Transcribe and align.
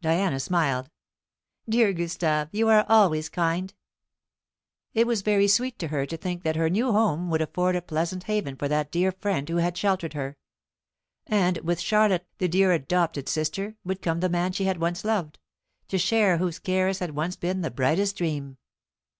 Diana 0.00 0.40
smiled. 0.40 0.90
"Dear 1.68 1.92
Gustave, 1.92 2.48
you 2.52 2.66
are 2.68 2.84
always 2.88 3.28
kind," 3.28 3.70
she 3.70 3.74
said. 4.94 5.00
It 5.02 5.06
was 5.06 5.22
very 5.22 5.46
sweet 5.46 5.78
to 5.78 5.86
her 5.86 6.06
to 6.06 6.16
think 6.16 6.42
that 6.42 6.56
her 6.56 6.68
new 6.68 6.90
home 6.90 7.30
would 7.30 7.40
afford 7.40 7.76
a 7.76 7.80
pleasant 7.82 8.24
haven 8.24 8.56
for 8.56 8.66
that 8.66 8.90
dear 8.90 9.12
friend 9.12 9.48
who 9.48 9.58
had 9.58 9.78
sheltered 9.78 10.14
her. 10.14 10.36
And 11.28 11.58
with 11.58 11.78
Charlotte, 11.78 12.26
the 12.38 12.48
dear 12.48 12.72
adopted 12.72 13.28
sister, 13.28 13.76
would 13.84 14.02
come 14.02 14.18
the 14.18 14.28
man 14.28 14.50
she 14.50 14.64
had 14.64 14.78
once 14.80 15.04
loved, 15.04 15.38
to 15.86 15.98
share 15.98 16.38
whose 16.38 16.58
cares 16.58 16.98
had 16.98 17.12
once 17.12 17.36
been 17.36 17.60
the 17.60 17.70
brightest 17.70 18.16
dream. 18.16 18.56